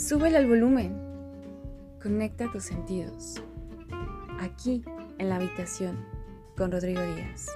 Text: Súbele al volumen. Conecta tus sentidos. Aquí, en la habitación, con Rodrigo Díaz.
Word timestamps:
Súbele 0.00 0.38
al 0.38 0.46
volumen. 0.46 0.98
Conecta 2.02 2.50
tus 2.50 2.64
sentidos. 2.64 3.34
Aquí, 4.40 4.82
en 5.18 5.28
la 5.28 5.36
habitación, 5.36 6.02
con 6.56 6.72
Rodrigo 6.72 7.02
Díaz. 7.02 7.48